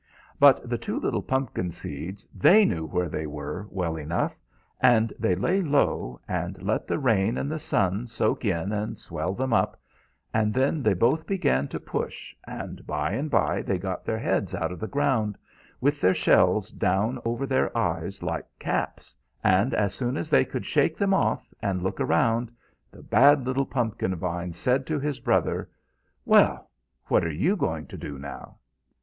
"But 0.39 0.67
the 0.67 0.79
two 0.79 0.99
little 0.99 1.21
pumpkin 1.21 1.69
seeds, 1.69 2.27
they 2.33 2.65
knew 2.65 2.87
where 2.87 3.07
they 3.07 3.27
were 3.27 3.67
well 3.69 3.97
enough, 3.97 4.35
and 4.79 5.13
they 5.19 5.35
lay 5.35 5.61
low, 5.61 6.19
and 6.27 6.59
let 6.63 6.87
the 6.87 6.97
rain 6.97 7.37
and 7.37 7.51
the 7.51 7.59
sun 7.59 8.07
soak 8.07 8.43
in 8.43 8.71
and 8.71 8.97
swell 8.97 9.35
them 9.35 9.53
up; 9.53 9.79
and 10.33 10.55
then 10.55 10.81
they 10.81 10.95
both 10.95 11.27
began 11.27 11.67
to 11.67 11.79
push, 11.79 12.33
and 12.47 12.87
by 12.87 13.11
and 13.11 13.29
by 13.29 13.61
they 13.61 13.77
got 13.77 14.03
their 14.03 14.17
heads 14.17 14.55
out 14.55 14.71
of 14.71 14.79
the 14.79 14.87
ground, 14.87 15.37
with 15.79 16.01
their 16.01 16.15
shells 16.15 16.71
down 16.71 17.19
over 17.23 17.45
their 17.45 17.77
eyes 17.77 18.23
like 18.23 18.47
caps, 18.57 19.15
and 19.43 19.71
as 19.75 19.93
soon 19.93 20.17
as 20.17 20.31
they 20.31 20.43
could 20.43 20.65
shake 20.65 20.97
them 20.97 21.13
off 21.13 21.53
and 21.61 21.83
look 21.83 21.99
round, 21.99 22.49
the 22.89 23.03
bad 23.03 23.45
little 23.45 23.67
pumpkin 23.67 24.15
vine 24.15 24.51
said 24.51 24.87
to 24.87 24.97
his 24.99 25.19
brother: 25.19 25.69
"'Well, 26.25 26.71
what 27.05 27.23
are 27.23 27.31
you 27.31 27.55
going 27.55 27.85
to 27.85 27.97
do 27.97 28.17
now?' 28.17 28.55